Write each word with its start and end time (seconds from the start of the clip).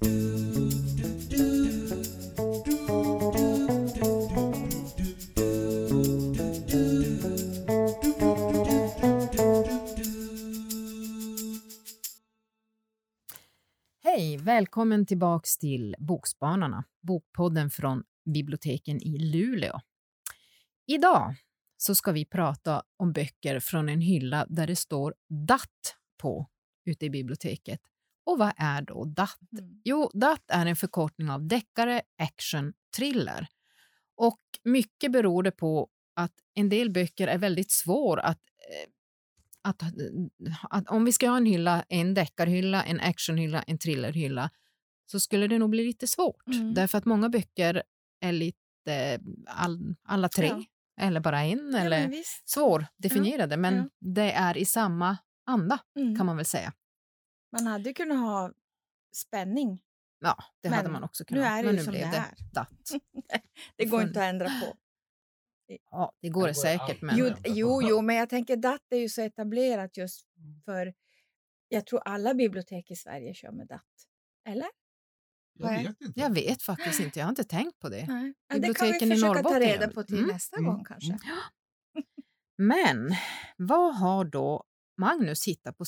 Hej! 0.00 0.08
Välkommen 14.38 15.06
tillbaks 15.06 15.58
till 15.58 15.96
Bokspanarna, 15.98 16.84
bokpodden 17.02 17.70
från 17.70 18.04
biblioteken 18.34 19.02
i 19.02 19.18
Luleå. 19.18 19.80
Idag 20.86 21.34
så 21.76 21.94
ska 21.94 22.12
vi 22.12 22.24
prata 22.24 22.82
om 22.96 23.12
böcker 23.12 23.60
från 23.60 23.88
en 23.88 24.00
hylla 24.00 24.46
där 24.48 24.66
det 24.66 24.76
står 24.76 25.14
Datt 25.28 25.96
på 26.16 26.46
ute 26.84 27.06
i 27.06 27.10
biblioteket. 27.10 27.80
Och 28.26 28.38
vad 28.38 28.52
är 28.56 28.82
då 28.82 29.04
DAT? 29.04 29.38
Mm. 29.58 29.80
Jo, 29.84 30.10
DAT 30.14 30.42
är 30.48 30.66
en 30.66 30.76
förkortning 30.76 31.30
av 31.30 31.46
deckare, 31.48 32.02
action, 32.18 32.72
thriller. 32.96 33.46
Och 34.16 34.40
mycket 34.64 35.12
beror 35.12 35.42
det 35.42 35.50
på 35.50 35.88
att 36.16 36.32
en 36.54 36.68
del 36.68 36.90
böcker 36.90 37.28
är 37.28 37.38
väldigt 37.38 37.70
svår 37.70 38.18
att 38.20 38.38
eh, 38.70 38.90
att, 39.62 39.82
att 40.70 40.88
om 40.88 41.04
vi 41.04 41.12
ska 41.12 41.28
ha 41.28 41.36
en 41.36 41.46
hylla, 41.46 41.84
en 41.88 42.14
deckarhylla, 42.14 42.84
en 42.84 43.00
actionhylla, 43.00 43.62
en 43.62 43.78
thrillerhylla, 43.78 44.50
så 45.06 45.20
skulle 45.20 45.46
det 45.46 45.58
nog 45.58 45.70
bli 45.70 45.84
lite 45.84 46.06
svårt. 46.06 46.46
Mm. 46.46 46.74
Därför 46.74 46.98
att 46.98 47.04
många 47.04 47.28
böcker 47.28 47.82
är 48.20 48.32
lite 48.32 49.20
all, 49.46 49.94
alla 50.04 50.28
tre, 50.28 50.46
Ja. 50.46 50.64
eller 51.00 51.20
bara 51.20 51.42
en, 51.42 51.70
Ja, 51.72 51.78
eller 51.78 52.08
men 52.08 52.22
svårdefinierade, 52.44 53.56
men 53.56 53.76
ja. 53.76 53.88
det 54.00 54.32
är 54.32 54.56
i 54.56 54.64
samma 54.64 55.16
anda 55.46 55.78
Mm. 55.98 56.16
kan 56.16 56.26
man 56.26 56.36
väl 56.36 56.46
säga. 56.46 56.72
Man 57.56 57.66
hade 57.72 57.92
kunnat 57.94 58.18
ha 58.18 58.52
spänning. 59.16 59.82
Ja, 60.20 60.36
det 60.62 60.68
hade 60.68 60.82
Men 60.82 60.92
man 60.92 61.04
också 61.04 61.24
nu 61.28 61.34
kunnat. 61.36 61.46
är 61.52 61.56
det 61.56 61.66
men 61.66 61.76
nu 61.76 61.82
som 61.84 61.90
blev 61.92 62.02
det 62.04 62.10
det 62.10 62.16
är. 62.16 62.52
datt. 62.54 62.90
Det 63.76 63.84
går 63.84 64.02
inte 64.02 64.20
att 64.20 64.28
ändra 64.28 64.46
på. 64.46 64.76
Ja, 65.90 66.12
det 66.20 66.28
går 66.28 66.42
det 66.46 66.48
går 66.48 66.52
säkert, 66.54 67.02
men 67.02 67.16
Jo, 67.18 67.30
jo, 67.44 67.82
jo, 67.82 68.00
men 68.02 68.16
jag 68.16 68.28
tänker 68.28 68.56
DAT 68.56 68.80
är 68.90 68.96
ju 68.96 69.08
så 69.08 69.22
etablerat 69.22 69.96
just 69.96 70.26
för 70.64 70.94
jag 71.68 71.86
tror 71.86 72.00
alla 72.04 72.34
bibliotek 72.34 72.90
i 72.90 72.96
Sverige 72.96 73.34
kör 73.34 73.52
med 73.52 73.66
DAT. 73.66 73.82
Eller? 74.48 74.68
Jag 75.58 75.68
vet 75.70 76.00
inte. 76.00 76.20
jag 76.20 76.34
vet 76.34 76.62
faktiskt 76.62 77.00
inte. 77.00 77.18
Jag 77.18 77.26
har 77.26 77.30
inte 77.30 77.44
tänkt 77.44 77.78
på 77.78 77.88
det. 77.88 78.06
Nej. 78.06 78.34
Ja, 78.48 78.58
det 78.58 78.74
kan 78.74 78.86
vi 78.86 78.92
Biblioteken 78.92 79.10
försöka 79.10 79.42
ta 79.42 79.60
reda 79.60 79.88
på 79.88 80.00
det. 80.00 80.06
till 80.06 80.18
Mm, 80.18 80.28
nästa 80.30 80.56
mm, 80.56 80.70
gång 80.70 80.84
kanske. 80.84 81.10
mm. 81.10 81.18
Men 82.58 83.14
vad 83.56 83.96
har 83.96 84.24
då 84.24 84.64
Magnus 84.98 85.48
hittat 85.48 85.76
på, 85.78 85.84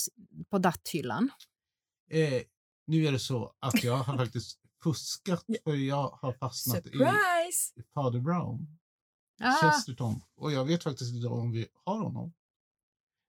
på 0.50 0.58
datthyllan? 0.58 1.30
Eh, 2.10 2.42
nu 2.86 3.06
är 3.06 3.12
det 3.12 3.18
så 3.18 3.54
att 3.58 3.84
jag 3.84 3.96
har 3.96 4.16
faktiskt 4.16 4.60
fuskat 4.82 5.44
för 5.64 5.74
jag 5.74 6.08
har 6.08 6.32
fastnat 6.32 6.76
Surprise! 6.84 7.72
i 7.76 7.82
Father 7.94 8.20
Brown, 8.20 8.78
Ah, 9.40 9.52
Chesterton. 9.62 10.20
Och 10.36 10.52
jag 10.52 10.64
vet 10.64 10.82
faktiskt 10.84 11.14
inte 11.14 11.28
om 11.28 11.52
vi 11.52 11.66
har 11.84 11.98
honom. 12.02 12.32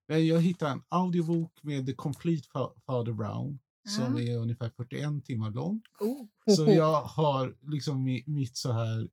Men 0.08 0.28
jag 0.28 0.42
hittade 0.42 0.72
en 0.72 0.84
audiobok 0.90 1.64
med 1.64 1.86
The 1.86 1.94
Complete 1.94 2.48
Fa- 2.54 2.80
Father 2.86 3.14
Brown 3.14 3.60
som 3.88 4.16
Ah. 4.16 4.20
är 4.22 4.38
ungefär 4.38 4.70
41 4.70 5.26
timmar 5.26 5.52
lång. 5.52 5.82
Oh. 6.00 6.26
Så 6.56 6.66
jag 6.68 7.02
har 7.02 7.58
liksom 7.62 8.08
mi- 8.08 8.24
mitt 8.28 8.58
så 8.58 8.72
här 8.72 9.10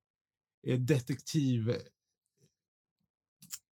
eh, 0.66 0.78
detektiv 0.80 1.70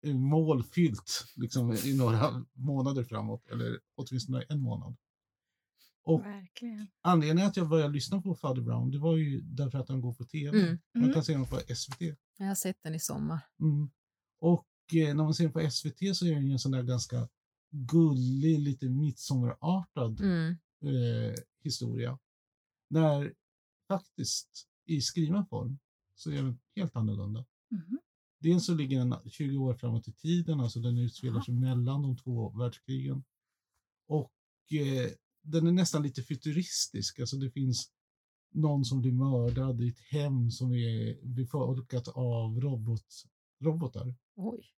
eh, 0.01 0.15
mål 0.15 0.63
fyllt 0.63 1.25
liksom, 1.35 1.73
i 1.73 1.97
några 1.97 2.45
månader 2.53 3.03
framåt, 3.03 3.47
eller 3.47 3.79
åtminstone 3.95 4.41
en 4.49 4.61
månad. 4.61 4.95
Och 6.05 6.21
Verkligen. 6.25 6.87
anledningen 7.01 7.49
att 7.49 7.57
jag 7.57 7.69
började 7.69 7.93
lyssna 7.93 8.21
på 8.21 8.35
Father 8.35 8.61
Brown, 8.61 8.91
det 8.91 8.99
var 8.99 9.17
ju 9.17 9.41
därför 9.41 9.77
att 9.79 9.89
han 9.89 10.01
går 10.01 10.13
på 10.13 10.25
tv. 10.25 10.59
Mm. 10.59 10.79
Man 10.93 11.03
Mm. 11.03 11.13
kan 11.13 11.23
se 11.23 11.33
honom 11.33 11.47
på 11.47 11.59
SVT. 11.75 12.15
jag 12.37 12.45
har 12.47 12.55
sett 12.55 12.77
den 12.83 12.95
i 12.95 12.99
sommar. 12.99 13.39
Mm. 13.61 13.89
Och 14.39 14.67
eh, 14.95 15.15
när 15.15 15.23
man 15.23 15.33
ser 15.33 15.43
den 15.43 15.53
på 15.53 15.59
SVT 15.71 16.15
så 16.15 16.25
är 16.25 16.31
den 16.35 16.45
ju 16.47 16.51
en 16.51 16.59
sån 16.59 16.71
där 16.71 16.83
ganska 16.83 17.29
gullig, 17.71 18.59
lite 18.59 18.89
midsommarartad 18.89 20.19
Mm. 20.21 20.51
eh, 20.83 21.35
historia. 21.63 22.19
När 22.89 23.33
faktiskt 23.87 24.67
i 24.85 25.01
skriven 25.01 25.45
form 25.45 25.79
så 26.15 26.31
är 26.31 26.35
den 26.35 26.59
helt 26.75 26.95
annorlunda. 26.95 27.45
Mhm. 27.71 27.99
Dels 28.39 28.65
så 28.65 28.73
ligger 28.73 28.99
den 28.99 29.29
20 29.29 29.57
år 29.57 29.73
framåt 29.73 30.07
i 30.07 30.13
tiden, 30.13 30.59
alltså 30.59 30.79
den 30.79 30.97
utspelar 30.97 31.41
sig 31.41 31.53
mellan 31.53 32.01
de 32.01 32.17
två 32.17 32.49
världskrigen. 32.49 33.23
Och 34.07 34.31
eh, 34.71 35.11
den 35.43 35.67
är 35.67 35.71
nästan 35.71 36.03
lite 36.03 36.23
futuristisk, 36.23 37.19
alltså 37.19 37.37
det 37.37 37.51
finns 37.51 37.91
någon 38.53 38.85
som 38.85 39.01
blir 39.01 39.11
mördad 39.11 39.81
i 39.81 39.87
ett 39.87 39.99
hem 39.99 40.51
som 40.51 40.73
är 40.73 41.25
befolkat 41.25 42.07
av 42.07 42.61
robot, 42.61 43.05
robotar. 43.63 44.15
Oj. 44.35 44.69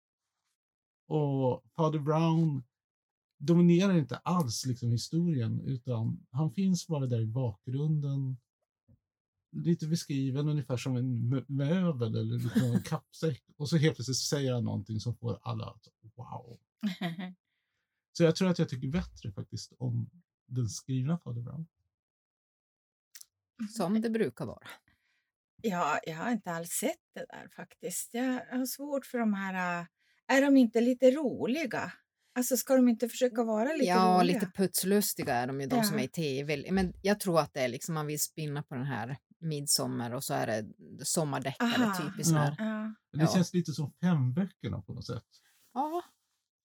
Och 1.06 1.64
Father 1.76 1.98
Brown 1.98 2.62
dominerar 3.38 3.98
inte 3.98 4.16
alls 4.16 4.66
liksom 4.66 4.90
historien 4.90 5.60
utan 5.60 6.26
han 6.30 6.52
finns 6.52 6.86
bara 6.86 7.06
där 7.06 7.20
i 7.20 7.26
bakgrunden. 7.26 8.36
Lite 9.52 9.86
beskriven 9.86 10.48
ungefär 10.48 10.76
som 10.76 10.96
en 10.96 11.34
mö- 11.34 11.44
möbel 11.48 12.14
eller 12.14 12.38
liksom 12.38 12.62
en 12.62 12.82
kappsäck. 12.84 13.42
Och 13.56 13.68
så 13.68 13.76
helt 13.76 13.96
plötsligt 13.96 14.16
säger 14.16 14.52
han 14.52 14.64
någonting 14.64 15.00
som 15.00 15.16
får 15.16 15.38
alla 15.42 15.66
att 15.66 15.88
wow. 16.14 16.58
Så 18.16 18.22
jag 18.22 18.36
tror 18.36 18.48
att 18.48 18.58
jag 18.58 18.68
tycker 18.68 18.88
bättre 18.88 19.32
faktiskt 19.32 19.72
om 19.78 20.10
den 20.46 20.68
skrivna 20.68 21.18
Father 21.18 21.42
Brown. 21.42 21.66
Som 23.76 24.00
det 24.00 24.10
brukar 24.10 24.46
vara. 24.46 24.66
Ja, 25.62 25.98
jag 26.06 26.16
har 26.16 26.30
inte 26.30 26.50
alls 26.52 26.70
sett 26.70 27.00
det 27.14 27.26
där 27.28 27.48
faktiskt. 27.56 28.14
Jag 28.14 28.22
har 28.50 28.66
svårt 28.66 29.06
för 29.06 29.18
de 29.18 29.34
här... 29.34 29.80
äh, 29.80 29.86
Är 30.26 30.42
de 30.42 30.56
inte 30.56 30.80
lite 30.80 31.10
roliga? 31.10 31.92
Alltså 32.36 32.56
ska 32.56 32.76
de 32.76 32.88
inte 32.88 33.08
försöka 33.08 33.42
vara 33.44 33.72
lite 33.72 33.84
ja, 33.84 34.18
roliga? 34.20 34.34
lite 34.40 34.52
putslustiga 34.56 35.34
är 35.34 35.46
de 35.46 35.60
ju, 35.60 35.66
de 35.66 35.84
som 35.84 35.96
Ja. 35.96 36.00
är 36.02 36.04
i 36.04 36.08
tv. 36.08 36.72
Men 36.72 36.92
jag 37.02 37.20
tror 37.20 37.40
att 37.40 37.54
det 37.54 37.60
är 37.60 37.68
liksom 37.68 37.94
man 37.94 38.06
vill 38.06 38.20
spinna 38.20 38.62
på 38.62 38.74
den 38.74 38.84
här 38.86 39.16
midsommar 39.38 40.10
och 40.14 40.24
så 40.24 40.34
är 40.34 40.46
det 40.46 40.66
sommardäckare, 41.04 41.92
typiskt 42.02 42.28
så 42.32 42.36
här. 42.36 42.54
Ja. 42.58 42.64
Men 42.64 42.94
Det 43.12 43.20
Ja. 43.24 43.26
känns 43.34 43.54
lite 43.54 43.72
som 43.72 43.92
femböckerna 44.00 44.82
på 44.82 44.94
något 44.94 45.06
sätt. 45.06 45.24
Ja. 45.74 46.02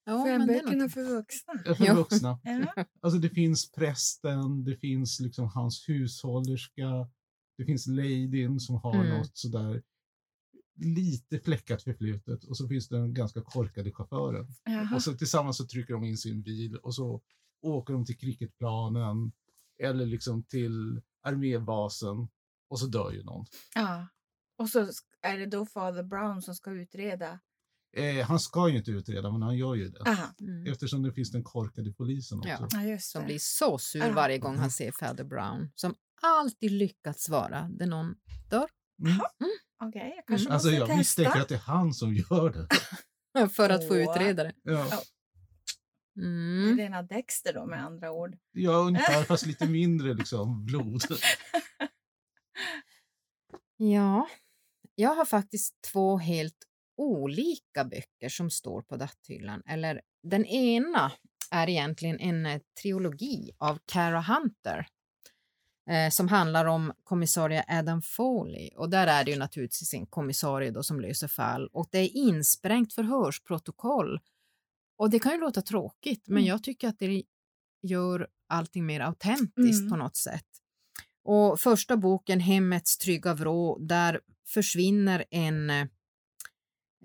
Ja, 0.05 0.23
För 0.25 0.37
men 0.37 0.47
det 0.47 0.53
är 0.59 0.63
böckerna 0.63 0.83
något. 0.83 0.93
för 0.93 1.03
vuxna. 1.03 1.53
För 1.75 1.95
vuxna. 1.95 2.39
Alltså 3.01 3.19
det 3.19 3.29
finns 3.29 3.71
prästen, 3.71 4.63
det 4.63 4.75
finns 4.77 5.19
liksom 5.19 5.45
hans 5.47 5.89
hushållerska, 5.89 7.09
det 7.57 7.65
finns 7.65 7.87
ladyn 7.87 8.59
som 8.59 8.75
har 8.75 8.95
Mm. 8.95 9.17
något 9.17 9.37
sådär 9.37 9.83
lite 10.81 11.39
fläckat 11.39 11.83
förflutet 11.83 12.43
och 12.43 12.57
så 12.57 12.67
finns 12.67 12.87
det 12.87 12.97
den 12.97 13.13
ganska 13.13 13.41
korkade 13.41 13.91
chauffören. 13.91 14.47
Jaha. 14.65 14.95
Och 14.95 15.03
så 15.03 15.13
tillsammans 15.13 15.57
så 15.57 15.67
trycker 15.67 15.93
de 15.93 16.03
in 16.03 16.17
sin 16.17 16.41
bil 16.41 16.75
och 16.75 16.95
så 16.95 17.21
åker 17.61 17.93
de 17.93 18.05
till 18.05 18.17
cricketplanen 18.17 19.31
eller 19.83 20.05
liksom 20.05 20.43
till 20.43 21.01
armébasen 21.21 22.27
och 22.69 22.79
så 22.79 22.85
dör 22.85 23.11
ju 23.11 23.23
någon. 23.23 23.45
Ja. 23.75 24.07
Och 24.57 24.69
så 24.69 24.87
är 25.21 25.37
det 25.37 25.45
då 25.45 25.65
Father 25.65 26.03
Brown 26.03 26.41
som 26.41 26.55
ska 26.55 26.71
utreda. 26.71 27.39
Eh, 27.97 28.25
han 28.27 28.39
ska 28.39 28.69
ju 28.69 28.77
inte 28.77 28.91
utreda 28.91 29.31
men 29.31 29.41
han 29.41 29.57
gör 29.57 29.75
ju 29.75 29.89
det. 29.89 30.01
Aha. 30.09 30.33
Mm. 30.41 30.71
Eftersom 30.71 31.03
det 31.03 31.13
finns 31.13 31.31
den 31.31 31.43
korkade 31.43 31.91
polisen 31.93 32.39
också. 32.39 32.49
Ja. 32.77 32.99
Som 32.99 33.25
blir 33.25 33.39
så 33.39 33.77
sur 33.77 34.11
varje 34.11 34.37
gång 34.37 34.57
han 34.57 34.71
ser 34.71 34.91
Father 34.91 35.23
Brown. 35.23 35.71
Som 35.75 35.95
alltid 36.21 36.71
lyckats 36.71 37.29
vara 37.29 37.69
där 37.69 37.85
någon 37.85 38.15
dör. 38.49 38.67
Mm. 39.05 39.19
Okej, 39.83 40.13
jag 40.15 40.25
kanske 40.27 40.49
Alltså 40.53 40.67
måste 40.67 40.69
jag 40.69 40.87
testa. 40.87 40.97
misstänker 40.97 41.39
att 41.41 41.49
det 41.49 41.55
är 41.55 41.59
han 41.59 41.93
som 41.93 42.13
gör 42.13 42.49
det. 43.33 43.49
För 43.49 43.69
att 43.69 43.87
få 43.87 43.93
Åh. 43.93 44.01
utreda 44.03 44.43
det. 44.43 44.53
Ja. 44.63 45.01
Mm. 46.17 46.77
Rena 46.77 47.01
Dexter 47.03 47.53
då 47.53 47.65
med 47.65 47.83
andra 47.85 48.11
ord. 48.11 48.37
Ja, 48.51 48.71
ungefär, 48.71 49.23
fast 49.23 49.45
lite 49.45 49.65
mindre 49.69 50.13
liksom 50.13 50.65
blod. 50.65 51.01
Ja, 53.81 54.27
jag 54.95 55.15
har 55.15 55.25
faktiskt 55.25 55.81
två 55.81 56.17
helt 56.17 56.55
olika 56.99 57.85
böcker 57.85 58.29
som 58.29 58.49
står 58.49 58.81
på 58.81 58.97
datthyllan. 58.97 59.61
Eller 59.65 60.01
den 60.23 60.45
ena 60.45 61.11
är 61.51 61.69
egentligen 61.69 62.19
en 62.19 62.45
eh, 62.45 62.61
trilogi 62.81 63.51
av 63.57 63.79
Cara 63.85 64.21
Hunter 64.21 64.87
eh, 65.89 66.09
som 66.11 66.27
handlar 66.27 66.65
om 66.65 66.93
kommissarie 67.03 67.65
Adam 67.67 68.01
Foley. 68.01 68.69
Och 68.75 68.89
där 68.89 69.07
är 69.07 69.23
det 69.23 69.31
ju 69.31 69.37
naturligtvis 69.37 69.93
en 69.93 70.05
kommissarie 70.05 70.71
då 70.71 70.83
som 70.83 70.99
löser 70.99 71.27
fall 71.27 71.67
och 71.73 71.87
det 71.91 71.99
är 71.99 72.15
insprängt 72.17 72.93
förhörsprotokoll. 72.93 74.19
Och 74.97 75.09
det 75.09 75.19
kan 75.19 75.31
ju 75.31 75.39
låta 75.39 75.61
tråkigt, 75.61 76.27
men 76.27 76.37
Mm. 76.37 76.47
jag 76.47 76.63
tycker 76.63 76.87
att 76.87 76.99
det 76.99 77.23
gör 77.81 78.27
allting 78.47 78.85
mer 78.85 78.99
autentiskt 78.99 79.79
Mm. 79.81 79.89
på 79.89 79.95
något 79.95 80.15
sätt. 80.17 80.45
Och 81.23 81.59
första 81.59 81.97
boken, 81.97 82.39
Hemmets 82.39 82.97
trygga 82.97 83.33
vrå, 83.33 83.77
där 83.79 84.21
försvinner 84.47 85.25
en, 85.31 85.69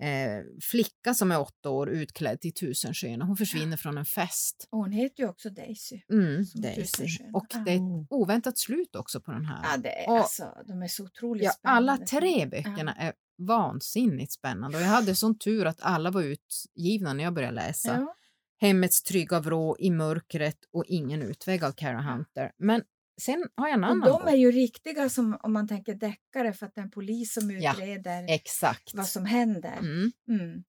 eh, 0.01 0.43
flicka 0.71 1.13
som 1.13 1.31
är 1.31 1.39
åtta 1.41 1.69
år 1.69 1.89
utklädd 1.89 2.41
till 2.41 2.53
Tusensköna. 2.53 3.25
Hon 3.25 3.37
försvinner 3.37 3.77
från 3.77 3.97
en 3.97 4.05
fest. 4.05 4.67
Och 4.71 4.77
hon 4.77 4.91
heter 4.91 5.23
ju 5.23 5.29
också 5.29 5.49
Daisy. 5.49 6.01
Mm, 6.11 6.43
Daisy. 6.55 7.07
Och 7.33 7.45
Ja. 7.49 7.59
det 7.59 7.71
är 7.71 7.75
ett 7.75 8.07
oväntat 8.09 8.57
slut 8.57 8.95
också 8.95 9.21
på 9.21 9.31
den 9.31 9.45
här. 9.45 9.59
Ja, 9.63 9.77
det 9.77 10.03
är, 10.03 10.09
Och- 10.09 10.17
alltså, 10.17 10.53
de 10.67 10.81
är 10.83 10.87
så 10.87 11.03
otroligt 11.03 11.43
Ja, 11.43 11.51
spännande. 11.51 11.91
alla 11.91 12.05
tre 12.05 12.45
böckerna 12.45 12.93
är 12.95 13.13
vansinnigt 13.37 14.31
spännande 14.33 14.77
och 14.77 14.83
jag 14.83 14.87
hade 14.87 15.15
sån 15.15 15.37
tur 15.37 15.65
att 15.65 15.79
alla 15.81 16.11
var 16.11 16.21
utgivna 16.21 17.13
när 17.13 17.23
jag 17.23 17.33
började 17.33 17.55
läsa. 17.55 17.95
Ja. 17.95 18.15
Hemmets 18.61 19.03
trygga 19.03 19.39
vrå, 19.39 19.75
I 19.79 19.89
mörkret 19.91 20.57
och 20.73 20.83
Ingen 20.87 21.21
utväg 21.21 21.63
av 21.63 21.71
Cara 21.71 22.01
Hunter. 22.01 22.51
Men 22.57 22.81
sen 23.21 23.49
har 23.55 23.67
jag 23.67 23.73
en 23.77 23.83
Och 23.83 23.89
annan 23.89 24.07
de 24.09 24.21
bok. 24.21 24.29
är 24.31 24.35
ju 24.35 24.51
riktiga 24.51 25.09
som 25.09 25.37
om 25.43 25.53
man 25.53 25.67
tänker 25.67 25.93
deckare 25.95 26.53
för 26.53 26.65
att 26.65 26.75
det 26.75 26.81
är 26.81 26.85
en 26.85 26.91
polis 26.91 27.33
som 27.33 27.51
Ja, 27.51 27.73
utreder 27.73 28.25
Exakt. 28.29 28.93
vad 28.93 29.07
som 29.07 29.25
händer. 29.25 29.77
Mm. 29.79 30.11
Mm. 30.29 30.63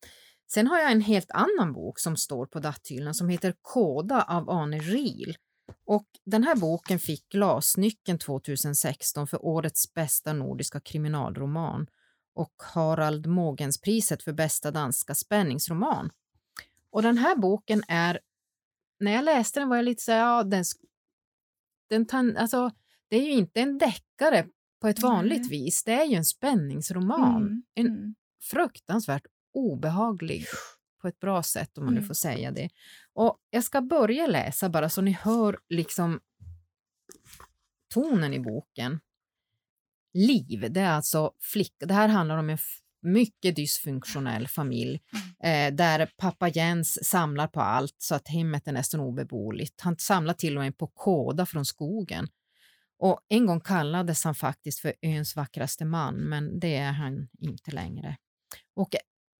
Sen 0.48 0.66
har 0.66 0.78
jag 0.78 0.93
en 0.93 1.00
helt 1.00 1.31
annan 1.31 1.72
bok 1.72 1.98
som 2.00 2.16
står 2.16 2.46
på 2.46 2.58
datthyllan 2.60 3.14
som 3.14 3.28
heter 3.28 3.54
Koda 3.62 4.22
av 4.28 4.50
Arne 4.50 4.78
Riel. 4.78 5.37
Och 5.87 6.06
den 6.25 6.44
här 6.44 6.56
boken 6.56 6.98
fick 6.98 7.28
Glasnyckeln 7.28 8.19
2016 8.19 9.26
för 9.26 9.44
årets 9.44 9.94
bästa 9.94 10.32
nordiska 10.32 10.81
kriminalroman 10.81 11.87
och 12.34 12.52
Harald 12.75 13.26
Mogenspriset 13.26 14.22
för 14.22 14.32
bästa 14.32 14.70
danska 14.70 15.14
spänningsroman. 15.14 16.10
Och 16.90 17.02
den 17.02 17.19
här 17.19 17.37
boken 17.37 17.82
är, 17.88 18.20
när 19.00 19.12
jag 19.12 19.25
läste 19.25 19.60
den 19.60 19.69
var 19.69 19.76
jag 19.76 19.84
lite 19.84 20.02
så 20.02 20.12
här, 20.12 20.19
ja, 20.19 20.42
den, 20.42 20.64
den 21.88 22.06
tan, 22.06 22.36
alltså, 22.36 22.70
det 23.08 23.16
är 23.16 23.22
ju 23.22 23.30
inte 23.32 23.60
en 23.60 23.78
deckare 23.78 24.46
på 24.80 24.88
ett 24.88 24.98
vanligt 25.02 25.40
Nej. 25.40 25.48
vis, 25.50 25.84
det 25.84 25.92
är 25.92 26.04
ju 26.04 26.14
en 26.16 26.24
spänningsroman. 26.24 27.42
Mm. 27.42 27.62
En 27.74 27.86
Mm. 27.86 28.14
fruktansvärt 28.50 29.26
obehaglig 29.54 30.44
på 31.02 31.08
ett 31.08 31.20
bra 31.20 31.42
sätt 31.42 31.78
om 31.78 31.84
man 31.84 31.94
nu 31.94 31.98
Mm. 32.00 32.06
får 32.08 32.14
säga 32.14 32.50
det. 32.50 32.68
Och 33.12 33.38
jag 33.50 33.64
ska 33.64 33.80
börja 33.80 34.26
läsa 34.26 34.68
bara 34.68 34.88
så 34.88 35.00
ni 35.02 35.10
hör 35.12 35.58
liksom 35.68 36.20
tonen 37.94 38.34
i 38.34 38.40
boken. 38.40 39.00
Liv, 40.14 40.66
det 40.72 40.80
är 40.80 40.90
alltså 40.90 41.32
flicka. 41.40 41.86
Det 41.86 41.94
här 41.94 42.08
handlar 42.08 42.38
om 42.38 42.50
en 42.50 42.58
mycket 43.06 43.56
dysfunktionell 43.56 44.48
familj 44.48 45.00
eh, 45.42 45.74
där 45.74 46.10
pappa 46.16 46.48
Jens 46.48 47.08
samlar 47.08 47.46
på 47.46 47.60
allt 47.60 47.94
så 47.98 48.14
att 48.14 48.28
hemmet 48.28 48.68
är 48.68 48.72
nästan 48.72 49.00
obeboeligt. 49.00 49.80
Han 49.80 49.96
samlar 49.98 50.34
till 50.34 50.56
och 50.56 50.62
med 50.62 50.78
på 50.78 50.86
kåda 50.86 51.46
från 51.46 51.64
skogen. 51.64 52.28
Och 52.98 53.20
en 53.28 53.46
gång 53.46 53.60
kallades 53.60 54.24
han 54.24 54.34
faktiskt 54.34 54.80
för 54.80 54.94
öns 55.02 55.36
vackraste 55.36 55.84
man, 55.84 56.14
men 56.14 56.60
det 56.60 56.76
är 56.76 56.92
han 56.92 57.28
inte 57.38 57.70
längre. 57.70 58.16
Och 58.76 58.94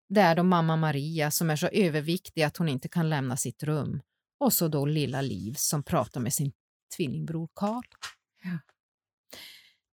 det 0.09 0.21
är 0.21 0.35
då 0.35 0.43
mamma 0.43 0.75
Maria 0.75 1.31
som 1.31 1.49
är 1.49 1.55
så 1.55 1.67
överviktig 1.67 2.43
att 2.43 2.57
hon 2.57 2.69
inte 2.69 2.89
kan 2.89 3.09
lämna 3.09 3.37
sitt 3.37 3.63
rum. 3.63 4.01
Och 4.39 4.53
så 4.53 4.67
då 4.67 4.85
lilla 4.85 5.21
Liv 5.21 5.53
som 5.57 5.83
pratar 5.83 6.21
med 6.21 6.33
sin 6.33 6.51
tvillingbror 6.95 7.49
Karl. 7.53 7.85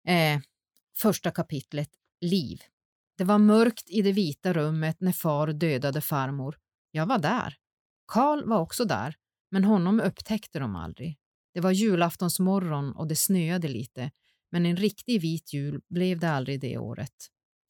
Eh, 0.08 0.40
första 0.98 1.32
kapitlet, 1.32 1.90
Liv. 2.22 2.62
Det 3.22 3.26
var 3.26 3.38
mörkt 3.38 3.90
i 3.90 4.02
det 4.02 4.12
vita 4.12 4.54
rummet 4.54 4.98
när 5.00 5.12
far 5.12 5.48
dödade 5.48 6.02
farmor. 6.02 6.58
Jag 6.92 7.06
var 7.06 7.20
där. 7.20 7.56
Karl 8.08 8.50
var 8.50 8.60
också 8.60 8.86
där, 8.86 9.16
men 9.52 9.64
honom 9.64 10.00
upptäckte 10.00 10.60
de 10.60 10.76
aldrig. 10.76 11.18
Det 11.54 11.60
var 11.60 11.72
julaftonsmorgon 11.72 12.92
och 12.92 13.08
det 13.08 13.16
snöade 13.16 13.68
lite, 13.68 14.12
men 14.52 14.66
en 14.66 14.76
riktig 14.76 15.22
vit 15.22 15.54
jul 15.54 15.82
blev 15.90 16.20
det 16.20 16.30
aldrig 16.30 16.62
det 16.62 16.78
året. 16.78 17.14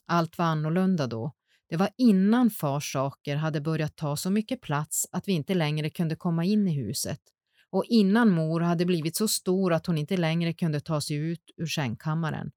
Allt 0.07 0.38
var 0.38 0.45
annorlunda 0.45 1.07
då. 1.07 1.31
Det 1.69 1.77
var 1.77 1.89
innan 1.98 2.50
fars 2.50 2.92
saker 2.92 3.36
hade 3.36 3.62
börjat 3.62 3.95
ta 3.95 4.18
så 4.18 4.30
mycket 4.30 4.62
plats 4.62 5.07
att 5.12 5.27
vi 5.27 5.31
inte 5.31 5.53
längre 5.53 5.89
kunde 5.89 6.15
komma 6.15 6.45
in 6.45 6.68
i 6.68 6.74
huset. 6.74 7.21
Och 7.69 7.86
innan 7.86 8.30
mor 8.30 8.62
hade 8.62 8.86
blivit 8.86 9.15
så 9.15 9.27
stor 9.27 9.74
att 9.74 9.86
hon 9.86 9.98
inte 9.98 10.18
längre 10.18 10.53
kunde 10.53 10.80
ta 10.80 11.01
sig 11.01 11.15
ut 11.15 11.51
ur 11.57 11.68
sängkammaren. 11.68 12.51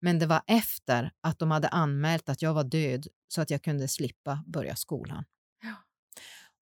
Men 0.00 0.18
det 0.18 0.26
var 0.26 0.42
efter 0.46 1.12
att 1.20 1.38
de 1.38 1.50
hade 1.50 1.68
anmält 1.68 2.28
att 2.28 2.42
jag 2.42 2.54
var 2.54 2.64
död 2.64 3.06
så 3.28 3.40
att 3.40 3.50
jag 3.50 3.62
kunde 3.62 3.88
slippa 3.88 4.44
börja 4.46 4.76
skolan. 4.76 5.24
Ja. 5.62 5.74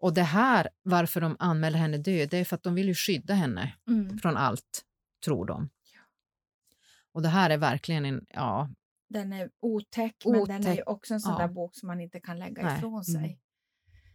Och 0.00 0.14
det 0.14 0.22
här, 0.22 0.68
varför 0.82 1.20
de 1.20 1.36
anmälde 1.38 1.78
henne 1.78 1.98
död, 1.98 2.28
det 2.30 2.36
är 2.38 2.44
för 2.44 2.56
att 2.56 2.62
de 2.62 2.74
vill 2.74 2.88
ju 2.88 2.94
skydda 2.94 3.34
henne 3.34 3.74
Mm. 3.88 4.18
från 4.18 4.36
allt, 4.36 4.84
tror 5.24 5.46
de. 5.46 5.68
Och 7.12 7.22
det 7.22 7.28
här 7.28 7.50
är 7.50 7.56
verkligen 7.58 8.04
en, 8.04 8.26
ja, 8.28 8.70
Den 9.08 9.32
är 9.32 9.50
otäck, 9.60 10.16
men 10.24 10.44
den 10.44 10.66
är 10.66 10.72
Otäck, 10.72 10.88
också 10.88 11.14
en 11.14 11.20
sån 11.20 11.32
ja. 11.32 11.38
där 11.38 11.48
bok 11.48 11.74
som 11.76 11.86
man 11.86 12.00
inte 12.00 12.20
kan 12.20 12.38
lägga 12.38 12.62
Nej, 12.62 12.78
ifrån 12.78 13.04
sig. 13.04 13.16
mm. 13.16 13.36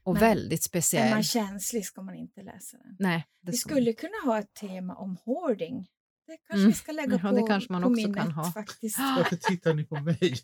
och 0.03 0.13
Men 0.13 0.19
väldigt 0.21 0.59
Är 0.59 0.63
speciell. 0.63 1.09
man 1.09 1.23
känslig 1.23 1.85
ska 1.85 2.01
man 2.01 2.15
inte 2.15 2.41
läsa 2.41 2.77
den. 2.77 2.95
Nej, 2.99 3.27
Vi 3.41 3.53
skulle 3.53 3.93
kunna 3.93 4.17
ha 4.25 4.39
ett 4.39 4.53
tema 4.53 4.95
om 4.95 5.17
hoarding. 5.25 5.87
Det 6.27 6.37
kanske 6.37 6.53
Mm. 6.61 6.67
vi 6.69 6.73
ska 6.73 6.91
lägga 6.91 7.13
Ja, 7.23 7.29
på, 7.29 7.35
det 7.35 7.47
kanske 7.47 7.71
man 7.73 7.81
på 7.81 7.87
också 7.87 8.01
minnet 8.01 8.17
kan 8.17 8.31
ha. 8.31 8.51
faktiskt. 8.51 8.99
Varför 9.17 9.35
tittar 9.35 9.73
ni 9.73 9.83
på 9.83 9.95
mig? 9.99 10.19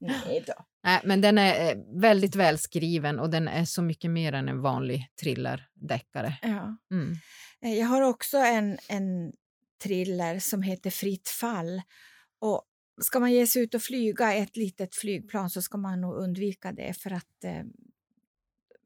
Nej 0.00 0.44
då. 0.46 0.52
Nej, 0.84 1.00
men 1.04 1.20
den 1.20 1.38
är 1.38 1.70
eh, 1.70 1.78
väldigt 2.00 2.34
välskriven 2.36 3.18
och 3.18 3.30
den 3.30 3.48
är 3.48 3.64
så 3.64 3.82
mycket 3.82 4.10
mer 4.10 4.32
än 4.32 4.48
en 4.48 4.60
vanlig 4.60 5.06
thrillerdeckare. 5.20 6.38
Ja. 6.42 6.76
Mm. 6.90 7.16
Eh, 7.64 7.74
Jag 7.78 7.86
har 7.86 8.02
också 8.02 8.38
en, 8.38 8.78
en 8.88 9.32
thriller 9.82 10.38
som 10.38 10.62
heter 10.62 10.90
Fritt 10.90 11.28
fall. 11.28 11.82
Och 12.40 12.62
ska 13.00 13.20
man 13.20 13.32
ge 13.32 13.46
sig 13.46 13.62
ut 13.62 13.74
och 13.74 13.82
flyga 13.82 14.34
i 14.36 14.40
ett 14.40 14.56
litet 14.56 14.94
flygplan 14.94 15.50
så 15.50 15.62
ska 15.62 15.78
man 15.78 16.00
nog 16.00 16.14
undvika 16.14 16.72
det 16.72 16.94
för 17.02 17.12
att 17.12 17.44
eh, 17.44 17.62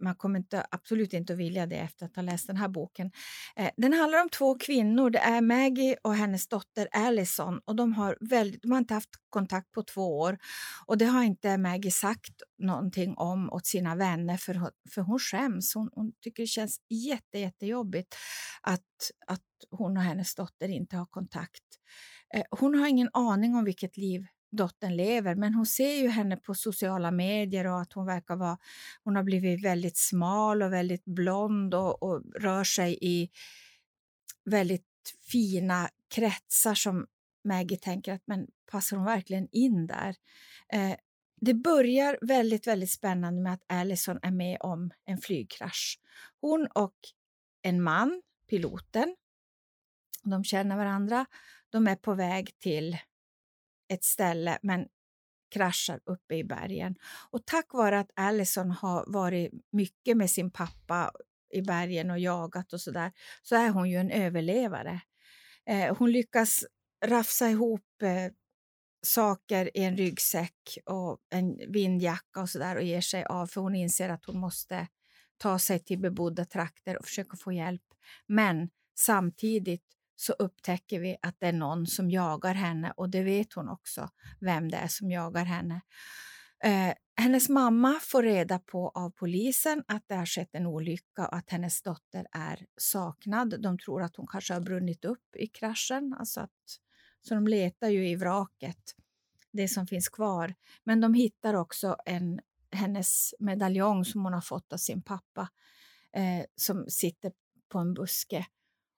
man 0.03 0.15
kommer 0.15 0.39
inte, 0.39 0.67
absolut 0.71 1.13
inte 1.13 1.33
att 1.33 1.39
vilja 1.39 1.67
det 1.67 1.77
efter 1.77 2.07
att 2.07 2.17
ha 2.17 2.23
läst 2.23 2.47
den 2.47 2.57
här 2.57 2.69
boken. 2.69 3.11
Eh, 3.57 3.71
den 3.77 3.93
handlar 3.93 4.23
om 4.23 4.29
två 4.29 4.55
kvinnor. 4.59 5.11
Det 5.11 5.19
är 5.19 5.41
Maggie 5.41 5.97
och 6.03 6.15
hennes 6.15 6.49
dotter 6.49 6.89
Allison. 6.93 7.61
Och 7.65 7.77
de, 7.77 7.93
har 7.93 8.19
väldigt, 8.21 8.63
de 8.63 8.71
har 8.73 8.79
inte 8.79 8.95
haft 8.95 9.11
kontakt 9.31 9.73
på 9.73 9.83
två 9.83 10.19
år. 10.19 10.39
Och 10.87 10.99
det 10.99 11.05
har 11.05 11.23
inte 11.23 11.59
Maggie 11.59 11.91
sagt 11.91 12.43
någonting 12.59 13.15
om 13.17 13.51
åt 13.53 13.67
sina 13.67 13.97
vänner 13.97 14.37
för, 14.37 14.55
hon- 14.55 14.71
för 14.95 15.01
hon 15.01 15.19
skäms. 15.19 15.75
Hon, 15.75 15.91
hon 15.93 16.13
tycker 16.21 16.43
det 16.43 16.47
känns 16.47 16.81
jätte, 16.91 17.39
jättejobbigt 17.39 18.17
att, 18.61 18.81
att 19.27 19.41
hon 19.71 19.97
och 19.97 20.03
hennes 20.03 20.35
dotter 20.35 20.69
inte 20.69 20.97
har 20.97 21.07
kontakt. 21.07 21.65
Eh, 22.35 22.45
hon 22.51 22.75
har 22.75 22.89
ingen 22.89 23.11
aning 23.13 23.55
om 23.55 23.65
vilket 23.65 23.97
liv 23.97 24.27
dottern 24.53 24.97
lever 24.97 25.35
men 25.35 25.55
hon 25.55 25.67
ser 25.67 25.93
ju 25.93 26.09
henne 26.09 26.37
på 26.37 26.55
sociala 26.55 27.11
medier 27.11 27.67
och 27.67 27.81
att 27.81 27.93
hon 27.93 28.07
verkar 28.07 28.37
vara 28.37 28.59
hon 29.05 29.17
har 29.17 29.23
blivit 29.23 29.65
väldigt 29.65 29.97
smal 29.97 30.63
och 30.63 30.73
väldigt 30.73 31.05
blond 31.05 31.75
och, 31.75 32.03
och 32.03 32.23
rör 32.35 32.65
sig 32.65 32.99
i 33.01 33.31
väldigt 34.45 34.87
fina 35.33 35.89
kretsar 36.15 36.75
som 36.75 37.07
Maggie 37.45 37.79
tänker 37.79 38.13
att 38.13 38.23
men 38.27 38.47
passar 38.71 38.97
hon 38.97 39.07
verkligen 39.07 39.49
in 39.53 39.87
där? 39.87 40.17
Eh, 40.73 40.97
det 41.41 41.55
börjar 41.55 42.19
väldigt, 42.23 42.67
väldigt 42.67 42.91
spännande 42.91 43.43
med 43.43 43.53
att 43.53 43.65
Allison 43.67 44.19
är 44.23 44.31
med 44.31 44.57
om 44.61 44.91
en 45.05 45.19
flygkrasch. 45.19 46.01
Hon 46.41 46.67
och 46.67 46.95
en 47.63 47.83
man, 47.83 48.23
piloten, 48.51 49.17
de 50.23 50.45
känner 50.45 50.77
varandra. 50.77 51.27
De 51.71 51.87
är 51.87 51.97
på 51.97 52.15
väg 52.15 52.59
till 52.59 52.99
ett 53.93 54.05
ställe 54.05 54.59
men 54.63 54.87
kraschar 55.51 56.01
uppe 56.05 56.35
i 56.35 56.45
bergen. 56.45 56.95
Och 57.31 57.47
tack 57.47 57.75
vare 57.75 57.99
att 57.99 58.11
Allison 58.17 58.71
har 58.71 59.05
varit 59.07 59.53
mycket 59.73 60.17
med 60.17 60.31
sin 60.31 60.51
pappa 60.51 61.11
i 61.51 61.63
bergen 61.63 62.11
och 62.11 62.19
jagat 62.19 62.73
och 62.73 62.81
sådär 62.81 63.13
så 63.43 63.57
är 63.57 63.71
hon 63.71 63.91
ju 63.91 63.97
en 63.97 64.11
överlevare. 64.11 65.01
Eh, 65.67 65.97
hon 65.97 66.13
lyckas 66.13 66.65
rafsa 67.05 67.51
ihop 67.51 68.03
eh, 68.03 68.33
saker 69.03 69.77
i 69.77 69.85
en 69.85 69.97
ryggsäck 69.97 70.79
och 70.87 71.19
en 71.31 71.73
vindjacka 71.73 72.41
och 72.41 72.51
sådär 72.51 72.77
och 72.77 72.83
ger 72.83 73.01
sig 73.01 73.25
av 73.25 73.47
för 73.47 73.61
hon 73.61 73.75
inser 73.75 74.09
att 74.09 74.25
hon 74.25 74.39
måste 74.39 74.87
ta 75.37 75.59
sig 75.59 75.79
till 75.79 75.99
bebodda 75.99 76.45
trakter 76.45 76.99
och 76.99 77.05
försöka 77.05 77.37
få 77.37 77.53
hjälp. 77.53 77.83
Men 78.27 78.71
samtidigt 78.99 79.85
så 80.23 80.33
upptäcker 80.33 81.01
vi 81.01 81.17
att 81.23 81.37
det 81.41 81.47
är 81.47 81.53
någon 81.53 81.87
som 81.87 82.11
jagar 82.11 82.55
henne 82.55 82.93
och 82.97 83.11
det 83.11 83.23
vet 83.23 83.53
hon 83.53 83.69
också 83.69 84.09
vem 84.41 84.71
det 84.71 84.77
är 84.77 84.89
som 84.89 85.11
jagar 85.11 85.45
henne. 85.45 85.81
Eh, 86.65 86.95
hennes 87.17 87.49
mamma 87.49 88.01
får 88.03 88.23
reda 88.23 88.59
på 88.59 88.89
av 88.89 89.11
polisen 89.11 89.85
att 89.89 90.05
det 90.07 90.15
har 90.15 90.27
skett 90.27 90.49
en 90.53 90.67
olycka 90.67 91.27
och 91.27 91.37
att 91.37 91.51
hennes 91.51 91.83
dotter 91.83 92.27
är 92.33 92.67
saknad. 92.77 93.63
De 93.63 93.79
tror 93.79 94.03
att 94.03 94.17
hon 94.17 94.27
kanske 94.27 94.55
har 94.55 94.61
brunnit 94.61 95.05
upp 95.05 95.37
i 95.37 95.47
kraschen, 95.47 96.15
alltså 96.19 96.41
att, 96.41 96.81
så 97.23 97.35
de 97.35 97.47
letar 97.47 97.89
ju 97.89 98.09
i 98.09 98.17
vraket, 98.17 98.95
det 99.53 99.69
som 99.69 99.87
finns 99.87 100.09
kvar. 100.09 100.55
Men 100.85 101.01
de 101.01 101.15
hittar 101.15 101.55
också 101.55 101.97
en, 102.07 102.41
hennes 102.73 103.35
medaljong 103.39 104.05
som 104.05 104.25
hon 104.25 104.33
har 104.33 104.41
fått 104.41 104.73
av 104.73 104.77
sin 104.77 105.03
pappa 105.03 105.49
eh, 106.13 106.45
som 106.57 106.85
sitter 106.89 107.33
på 107.69 107.79
en 107.79 107.95
buske. 107.95 108.47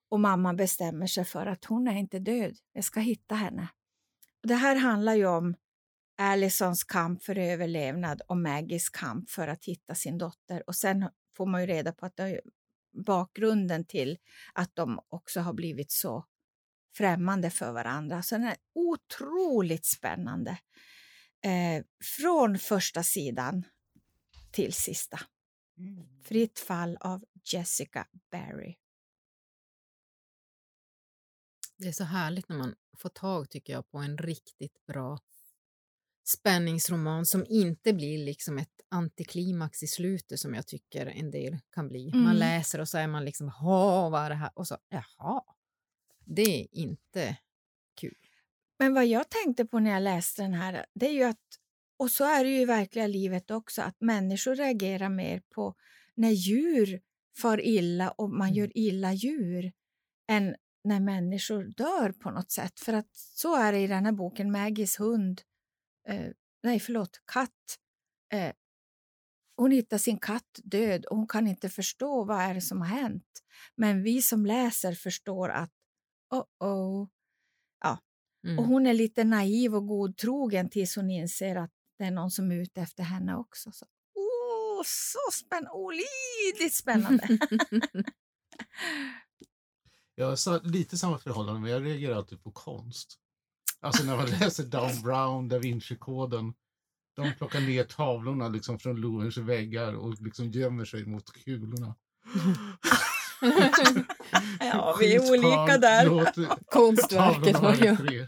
Och 0.09 0.19
mamma 0.19 0.53
bestämmer 0.53 1.07
sig 1.07 1.25
för 1.25 1.45
att 1.45 1.65
hon 1.65 1.87
är 1.87 1.95
inte 1.95 2.19
död, 2.19 2.57
jag 2.73 2.83
ska 2.83 2.99
hitta 2.99 3.35
henne. 3.35 3.67
Det 4.43 4.55
här 4.55 4.75
handlar 4.75 5.15
ju 5.15 5.25
om 5.25 5.55
Allisons 6.17 6.83
kamp 6.83 7.23
för 7.23 7.37
överlevnad 7.37 8.21
och 8.27 8.37
Maggies 8.37 8.89
kamp 8.89 9.29
för 9.29 9.47
att 9.47 9.65
hitta 9.65 9.95
sin 9.95 10.17
dotter. 10.17 10.63
Och 10.67 10.75
sen 10.75 11.09
får 11.37 11.45
man 11.45 11.61
ju 11.61 11.67
reda 11.67 11.91
på 11.91 12.05
att 12.05 12.15
det 12.15 12.23
är 12.23 12.41
bakgrunden 13.05 13.85
till 13.85 14.17
att 14.53 14.75
de 14.75 14.99
också 15.09 15.39
har 15.39 15.53
blivit 15.53 15.91
så 15.91 16.25
främmande 16.97 17.49
för 17.49 17.71
varandra. 17.71 18.21
Så 18.21 18.35
den 18.35 18.47
är 18.47 18.55
otroligt 18.75 19.85
spännande. 19.85 20.57
Eh, 21.45 21.83
från 22.17 22.59
första 22.59 23.03
sidan 23.03 23.63
till 24.51 24.73
sista. 24.73 25.19
Mm. 25.77 26.23
Fritt 26.23 26.59
fall 26.59 26.97
av 26.99 27.23
Jessica 27.53 28.07
Barry. 28.31 28.75
Det 31.77 31.87
är 31.87 31.91
så 31.91 32.03
härligt 32.03 32.49
när 32.49 32.57
man 32.57 32.75
får 32.97 33.09
tag, 33.09 33.49
tycker 33.49 33.73
jag, 33.73 33.91
på 33.91 33.97
en 33.97 34.17
riktigt 34.17 34.85
bra 34.87 35.19
spänningsroman 36.27 37.25
som 37.25 37.45
inte 37.49 37.93
blir 37.93 38.17
liksom 38.25 38.57
ett 38.57 38.81
antiklimax 38.89 39.83
i 39.83 39.87
slutet 39.87 40.39
som 40.39 40.53
jag 40.53 40.67
tycker 40.67 41.05
en 41.05 41.31
del 41.31 41.57
kan 41.71 41.87
bli. 41.87 42.11
Man 42.13 42.21
Mm. 42.25 42.37
läser 42.37 42.79
och 42.81 42.89
så 42.89 42.97
är 42.97 43.07
man 43.07 43.25
liksom, 43.25 43.49
ha 43.49 44.09
vad 44.09 44.21
är 44.25 44.29
det 44.29 44.35
här? 44.35 44.51
Och 44.55 44.67
så, 44.67 44.77
jaha. 44.89 45.41
Det 46.25 46.41
är 46.61 46.67
inte 46.71 47.37
kul. 48.01 48.15
Men 48.79 48.93
vad 48.93 49.05
jag 49.05 49.29
tänkte 49.29 49.65
på 49.65 49.79
när 49.79 49.91
jag 49.91 50.03
läste 50.03 50.41
den 50.41 50.53
här, 50.53 50.85
det 50.93 51.07
är 51.07 51.13
ju 51.13 51.23
att, 51.23 51.39
och 51.97 52.11
så 52.11 52.23
är 52.25 52.43
det 52.43 52.49
ju 52.49 52.61
i 52.61 52.65
verkliga 52.65 53.07
livet 53.07 53.51
också, 53.51 53.81
att 53.81 53.95
människor 54.01 54.55
reagerar 54.55 55.09
mer 55.09 55.41
på 55.55 55.75
när 56.15 56.31
djur 56.31 57.01
far 57.41 57.61
illa 57.65 58.11
och 58.11 58.29
man 58.29 58.47
Mm. 58.47 58.53
gör 58.55 58.71
illa 58.77 59.13
djur 59.13 59.71
än 60.27 60.55
när 60.85 60.99
människor 60.99 61.63
dör 61.63 62.11
på 62.11 62.31
något 62.31 62.51
sätt. 62.51 62.79
För 62.79 62.93
att 62.93 63.15
så 63.15 63.55
är 63.55 63.71
det 63.71 63.79
i 63.79 63.87
den 63.87 64.05
här 64.05 64.11
boken, 64.11 64.51
Maggies 64.51 64.99
hund, 64.99 65.41
eh, 66.07 66.31
nej 66.63 66.79
förlåt, 66.79 67.21
katt. 67.25 67.79
Eh, 68.33 68.53
hon 69.57 69.71
hittar 69.71 69.97
sin 69.97 70.19
katt 70.19 70.59
död 70.63 71.05
och 71.05 71.17
hon 71.17 71.27
kan 71.27 71.47
inte 71.47 71.69
förstå 71.69 72.23
vad 72.23 72.41
är 72.41 72.53
det 72.53 72.61
som 72.61 72.81
har 72.81 72.87
hänt. 72.87 73.43
Men 73.75 74.03
vi 74.03 74.21
som 74.21 74.45
läser 74.45 74.93
förstår 74.93 75.49
att 75.49 75.71
oh 76.29 76.45
oh, 76.59 77.07
Mm. 78.45 78.59
och 78.59 78.65
hon 78.65 78.87
är 78.87 78.93
lite 78.93 79.23
naiv 79.23 79.75
och 79.75 79.87
godtrogen 79.87 80.69
tills 80.69 80.95
hon 80.95 81.09
inser 81.09 81.55
att 81.55 81.71
det 81.97 82.03
är 82.03 82.11
någon 82.11 82.31
som 82.31 82.51
är 82.51 82.55
ute 82.55 82.81
efter 82.81 83.03
henne 83.03 83.35
också. 83.35 83.71
Så, 83.71 83.85
oh, 84.13 84.83
så 84.85 85.45
spännande! 85.45 85.71
Olidligt 85.71 86.75
spännande! 86.75 87.27
Jag 90.15 90.25
har 90.29 90.35
sa- 90.35 90.59
lite 90.63 90.97
samma 90.97 91.17
förhållande, 91.17 91.61
men 91.61 91.71
jag 91.71 91.85
reagerar 91.85 92.15
alltid 92.15 92.43
på 92.43 92.51
konst. 92.51 93.15
Alltså 93.79 94.03
när 94.03 94.17
man 94.17 94.25
läser 94.39 94.63
Dan 94.63 95.01
Brown, 95.03 95.47
Da 95.47 95.59
Vinci-koden. 95.59 96.53
De 97.15 97.33
plockar 97.37 97.61
ner 97.61 97.83
tavlorna 97.83 98.47
liksom 98.47 98.79
från 98.79 98.95
Louvres 98.95 99.37
väggar 99.37 99.93
och 99.93 100.21
liksom 100.21 100.51
gömmer 100.51 100.85
sig 100.85 101.05
mot 101.05 101.31
kulorna. 101.33 101.95
ja, 104.59 104.95
vi 104.99 105.15
är 105.15 105.31
olika 105.31 105.77
där. 105.77 106.05
låt 106.09 106.65
Konstverket 106.65 107.59
var 107.59 107.73
ju... 107.75 108.27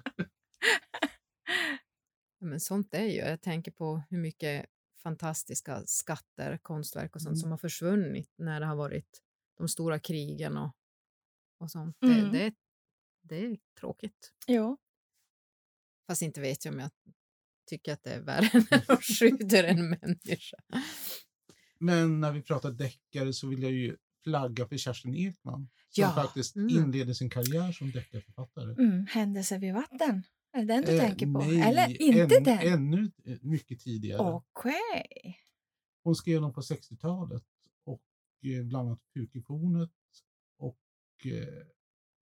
Men 2.39 2.59
sånt 2.59 2.93
är 2.93 3.03
ju, 3.05 3.15
jag 3.15 3.41
tänker 3.41 3.71
på 3.71 4.03
hur 4.09 4.17
mycket 4.17 4.65
fantastiska 5.03 5.83
skatter, 5.85 6.57
konstverk 6.61 7.15
och 7.15 7.21
sånt 7.21 7.33
Mm. 7.33 7.39
som 7.41 7.51
har 7.51 7.57
försvunnit 7.57 8.33
när 8.37 8.59
det 8.59 8.65
har 8.65 8.75
varit 8.75 9.21
de 9.57 9.67
stora 9.67 9.99
krigen 9.99 10.57
och, 10.57 10.71
och 11.57 11.71
sånt. 11.71 11.97
Mm. 12.03 12.31
Det, 12.31 12.39
det, 12.39 12.53
det 13.21 13.35
är 13.45 13.57
tråkigt. 13.79 14.33
Jo. 14.47 14.77
Fast 16.07 16.21
inte 16.21 16.41
vet 16.41 16.65
jag 16.65 16.73
om 16.73 16.79
jag 16.79 16.89
tycker 17.69 17.93
att 17.93 18.03
det 18.03 18.11
är 18.13 18.21
värre 18.21 18.49
när 18.71 18.85
de 18.87 18.97
skjuter 18.97 19.63
en 19.63 19.89
människa. 19.89 20.57
Men 21.79 22.19
när 22.19 22.31
vi 22.31 22.41
pratar 22.41 22.71
deckare 22.71 23.33
så 23.33 23.47
vill 23.47 23.63
jag 23.63 23.71
ju 23.71 23.97
flagga 24.23 24.67
för 24.67 24.77
Kerstin 24.77 25.15
Ekman. 25.15 25.69
Som 25.89 26.01
Ja. 26.03 26.11
faktiskt 26.15 26.55
Mm. 26.55 26.69
inleder 26.69 27.13
sin 27.13 27.29
karriär 27.29 27.71
som 27.71 27.91
deckarförfattare. 27.91 28.71
Mm, 28.71 29.05
händelser 29.09 29.59
vid 29.59 29.73
vatten. 29.73 30.23
Är 30.51 30.59
det 30.65 30.73
den 30.73 30.83
du 30.85 30.95
Eh, 30.97 31.01
tänker 31.01 31.25
på? 31.25 31.39
nej, 31.39 31.61
Eller 31.61 32.01
inte 32.01 32.35
än- 32.37 32.43
den? 32.43 32.59
Ännu 32.59 33.11
eh, 33.25 33.37
mycket 33.41 33.79
tidigare. 33.79 34.19
Okej. 34.21 35.39
Hon 36.03 36.15
skrev 36.15 36.41
dem 36.41 36.53
på 36.53 36.61
60-talet 36.61 37.43
och 37.83 38.01
eh, 38.43 38.63
bland 38.63 38.87
annat 38.87 38.99
Pukefornet 39.15 39.89
och 39.89 40.06
eh, 41.25 41.65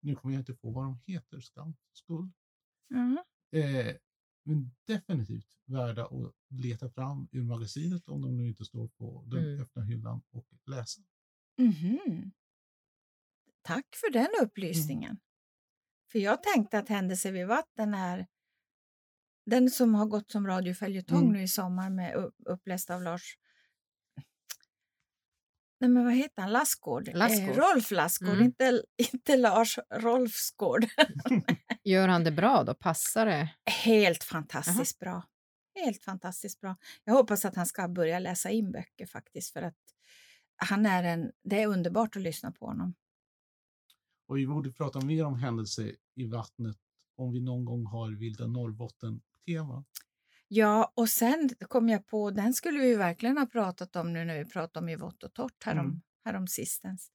nu 0.02 0.16
kommer 0.16 0.36
jag 0.36 0.42
inte 0.42 0.54
på 0.56 0.72
vad 0.72 0.84
de 0.84 1.00
heter, 1.06 1.40
skam, 1.40 1.76
skull. 1.94 2.32
Mm. 2.94 3.18
Eh, 3.52 3.96
men 4.44 4.72
definitivt 4.88 5.48
värda 5.66 6.06
att 6.06 6.36
leta 6.50 6.90
fram 6.90 7.28
ur 7.32 7.44
magasinet 7.44 8.10
om 8.10 8.22
de 8.22 8.38
nu 8.38 8.48
inte 8.48 8.66
står 8.66 8.88
på 8.88 9.24
den 9.28 9.44
Mm. 9.46 9.62
öppna 9.62 9.84
hyllan 9.84 10.22
och 10.32 10.48
läsa. 10.66 11.02
Mhm. 11.58 12.32
Tack 13.62 13.86
för 13.96 14.12
den 14.14 14.28
upplysningen. 14.44 15.18
För 16.12 16.20
jag 16.20 16.44
tänkte 16.44 16.80
att 16.80 16.90
Händelser 16.90 17.32
vid 17.32 17.48
vatten 17.48 17.94
är 17.94 18.28
den 19.46 19.70
som 19.70 19.96
har 19.96 20.06
gått 20.06 20.32
som 20.32 20.48
radioföljetong 20.48 21.22
Mm. 21.22 21.34
nu 21.34 21.42
i 21.42 21.48
sommar 21.48 21.90
med 21.90 22.16
upp- 22.16 22.36
uppläst 22.46 22.90
av 22.90 23.02
Lars 23.02 23.38
Nej, 25.80 25.90
men 25.90 26.04
vad 26.06 26.14
heter 26.14 26.42
han? 26.42 26.52
Lassgård? 26.52 27.10
Lassgård. 27.14 27.50
Eh, 27.50 27.56
Rolf 27.56 27.92
Lassgård, 27.92 28.30
Mm. 28.30 28.44
inte, 28.44 28.84
inte 28.98 29.38
Lars 29.38 29.80
Rolfsgård. 29.94 30.86
Gör 31.84 32.08
han 32.08 32.24
det 32.24 32.32
bra 32.32 32.64
då? 32.64 32.74
Passar 32.74 33.26
det? 33.26 33.50
Helt 33.66 34.24
fantastiskt 34.24 35.00
bra. 35.00 35.24
Helt 35.76 36.04
fantastiskt 36.04 36.62
bra. 36.62 36.76
Jag 37.04 37.14
hoppas 37.14 37.46
att 37.46 37.56
han 37.56 37.66
ska 37.66 37.88
börja 37.88 38.20
läsa 38.20 38.50
in 38.50 38.72
böcker 38.72 39.06
faktiskt 39.06 39.54
för 39.54 39.62
att 39.62 39.78
han 40.56 40.86
är 40.86 41.04
en, 41.04 41.32
det 41.44 41.62
är 41.62 41.68
underbart 41.68 42.16
att 42.16 42.22
lyssna 42.22 42.52
på 42.52 42.66
honom. 42.66 42.94
Och 44.28 44.38
vi 44.38 44.48
borde 44.48 44.72
prata 44.72 45.02
mer 45.06 45.26
om 45.26 45.36
händelser 45.40 45.96
i 46.16 46.26
vattnet 46.28 46.78
om 47.18 47.32
vi 47.32 47.40
någon 47.40 47.66
gång 47.66 47.86
har 47.86 48.12
Vilda 48.12 48.48
Norrbotten-tema. 48.48 49.84
Ja, 50.48 50.94
och 50.96 51.10
sen 51.10 51.50
kom 51.68 51.90
jag 51.90 52.08
på, 52.08 52.32
den 52.32 52.54
skulle 52.54 52.80
vi 52.80 52.96
verkligen 52.96 53.38
ha 53.38 53.46
pratat 53.46 53.96
om 53.96 54.14
nu 54.14 54.26
när 54.26 54.38
vi 54.38 54.46
pratade 54.46 54.84
om 54.84 54.90
i 54.90 54.96
vått 54.96 55.24
och 55.24 55.34
torrt 55.34 55.64
härom, 55.64 55.86
Mm. 55.86 56.02
härom 56.26 56.48
sistens. 56.48 57.12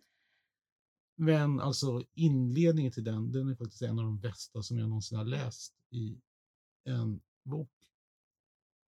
Men 1.17 1.61
alltså 1.61 2.03
inledningen 2.15 2.93
till 2.93 3.05
den, 3.05 3.33
den 3.33 3.49
är 3.49 3.55
faktiskt 3.55 3.83
en 3.83 3.99
av 3.99 4.05
de 4.05 4.21
bästa 4.21 4.63
som 4.63 4.79
jag 4.79 4.89
någonsin 4.89 5.19
har 5.19 5.25
läst 5.25 5.75
i 5.91 6.21
en 6.85 7.21
bok. 7.45 7.71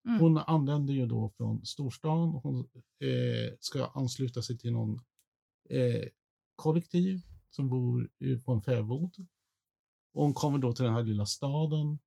Mm. 0.08 0.20
Hon 0.20 0.38
anländer 0.38 0.94
ju 0.94 1.06
då 1.06 1.30
från 1.36 1.66
storstan. 1.66 2.28
Hon 2.28 2.60
eh, 3.00 3.54
ska 3.60 3.86
ansluta 3.86 4.42
sig 4.42 4.58
till 4.58 4.72
någon 4.72 5.00
eh, 5.70 6.08
kollektiv 6.56 7.20
som 7.50 7.68
bor 7.68 8.10
på 8.44 8.52
en 8.52 8.62
fäbod. 8.62 9.26
Och 10.14 10.24
hon 10.24 10.34
kommer 10.34 10.58
då 10.58 10.72
till 10.72 10.84
den 10.84 10.94
här 10.94 11.02
lilla 11.02 11.26
staden 11.26 11.98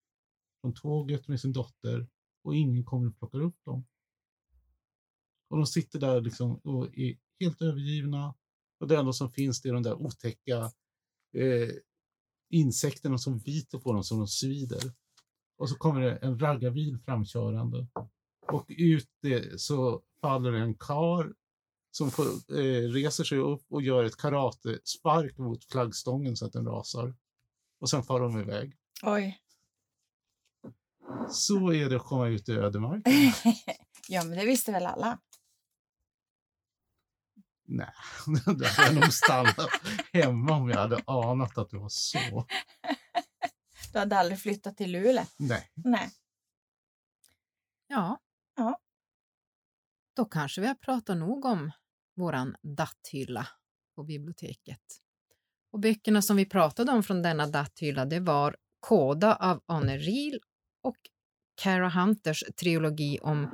från 0.61 0.73
tåget 0.73 1.27
med 1.27 1.39
sin 1.39 1.53
dotter 1.53 2.07
och 2.45 2.55
ingen 2.55 2.83
kommer 2.83 3.07
och 3.07 3.17
plockar 3.17 3.41
upp 3.41 3.65
dem. 3.65 3.85
Och 5.49 5.57
de 5.57 5.65
sitter 5.65 5.99
där 5.99 6.21
liksom 6.21 6.55
och 6.55 6.97
är 6.97 7.17
helt 7.39 7.61
övergivna. 7.61 8.33
Och 8.79 8.87
det 8.87 8.97
enda 8.97 9.13
som 9.13 9.31
finns 9.31 9.61
det 9.61 9.69
är 9.69 9.73
de 9.73 9.83
där 9.83 10.01
otäcka 10.01 10.57
eh, 11.33 11.69
insekterna 12.49 13.17
som 13.17 13.39
biter 13.39 13.79
på 13.79 13.93
dem 13.93 14.03
som 14.03 14.17
de 14.17 14.27
svider. 14.27 14.93
Och 15.57 15.69
så 15.69 15.75
kommer 15.75 16.01
det 16.01 16.15
en 16.15 16.39
raggarbil 16.39 16.99
framkörande. 17.05 17.87
Och 18.51 18.65
ut 18.67 19.09
det, 19.21 19.61
så 19.61 20.01
faller 20.21 20.53
en 20.53 20.75
kar 20.75 21.33
som 21.91 22.11
får, 22.11 22.25
eh, 22.59 22.89
reser 22.89 23.23
sig 23.23 23.37
upp 23.37 23.65
och 23.69 23.81
gör 23.81 24.03
ett 24.03 24.17
karatespark 24.17 25.37
mot 25.37 25.65
flaggstången 25.71 26.35
så 26.35 26.45
att 26.45 26.53
den 26.53 26.65
rasar. 26.65 27.15
Och 27.79 27.89
sen 27.89 28.03
far 28.03 28.19
de 28.19 28.39
iväg. 28.39 28.77
Oj. 29.03 29.39
Så 31.29 31.73
är 31.73 31.89
det 31.89 31.95
att 31.95 32.05
komma 32.05 32.27
ut 32.27 32.49
i 32.49 32.51
ödemark. 32.51 33.03
ja, 34.07 34.23
men 34.23 34.37
det 34.37 34.45
visste 34.45 34.71
väl 34.71 34.85
alla. 34.85 35.19
Nej, 37.67 37.93
det 38.57 38.67
hade 38.67 38.87
jag 38.87 38.95
nog 38.95 39.13
stannat 39.13 39.69
hemma 40.13 40.55
om 40.55 40.69
jag 40.69 40.77
hade 40.77 41.03
anat 41.07 41.57
att 41.57 41.69
det 41.69 41.77
var 41.77 41.89
så. 41.89 42.45
Du 43.93 43.99
hade 43.99 44.17
aldrig 44.17 44.39
flyttat 44.39 44.77
till 44.77 44.91
Luleå. 44.91 45.25
Nej. 45.37 45.71
Nej. 45.75 46.11
Ja. 47.87 48.19
Ja. 48.55 48.79
Då 50.15 50.25
kanske 50.25 50.61
vi 50.61 50.67
har 50.67 50.75
pratat 50.75 51.17
nog 51.17 51.45
om 51.45 51.71
våran 52.15 52.55
datthylla 52.61 53.47
på 53.95 54.03
biblioteket. 54.03 54.81
Och 55.71 55.79
böckerna 55.79 56.21
som 56.21 56.37
vi 56.37 56.45
pratade 56.45 56.91
om 56.91 57.03
från 57.03 57.21
denna 57.21 57.47
datthylla 57.47 58.05
det 58.05 58.19
var 58.19 58.55
Koda 58.79 59.35
av 59.35 59.63
Anne 59.65 59.97
Riel 59.97 60.39
och 60.85 60.95
Cara 61.61 61.89
Hunters 61.89 62.43
trilogi 62.59 63.19
om 63.21 63.47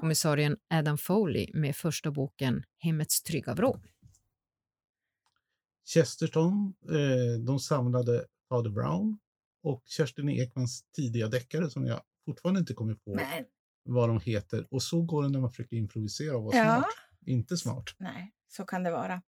kommissarien 0.00 0.56
Adam 0.70 0.98
Foley 0.98 1.50
med 1.54 1.76
första 1.76 2.10
boken 2.10 2.62
Hemmets 2.78 3.22
trygga 3.22 3.54
vrå. 3.54 3.80
Chesterton, 5.94 6.74
eh, 6.90 7.40
de 7.46 7.58
samlade 7.60 8.24
Fader 8.48 8.70
Brown 8.70 9.18
och 9.62 9.82
Kerstin 9.86 10.28
Ekmans 10.28 10.82
tidiga 10.96 11.28
deckare 11.28 11.70
som 11.70 11.86
jag 11.86 12.00
fortfarande 12.24 12.60
inte 12.60 12.74
kommit 12.74 13.04
på 13.04 13.14
Men, 13.14 13.44
vad 13.84 14.08
de 14.08 14.20
heter. 14.20 14.66
Och 14.70 14.82
så 14.82 15.02
går 15.02 15.22
det 15.22 15.28
när 15.28 15.40
man 15.40 15.50
försöker 15.50 15.76
improvisera 15.76 16.36
och 16.36 16.42
vara 16.44 16.56
Ja. 16.56 16.74
smart. 16.76 16.86
Inte 17.26 17.56
smart. 17.56 17.84
nej, 17.98 18.32
så 18.48 18.64
kan 18.64 18.82
det 18.82 18.90
vara. 18.90 19.22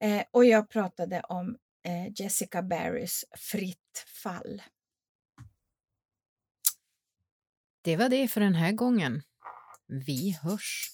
Eh, 0.00 0.22
och 0.30 0.44
jag 0.44 0.70
pratade 0.70 1.20
om 1.20 1.56
eh, 1.82 2.12
Jessica 2.22 2.62
Barrys 2.62 3.24
Fritt 3.36 4.04
fall. 4.22 4.62
Det 7.86 7.96
var 7.96 8.08
det 8.08 8.28
för 8.28 8.40
den 8.40 8.54
här 8.54 8.72
gången. 8.72 9.22
Vi 10.06 10.38
hörs. 10.42 10.90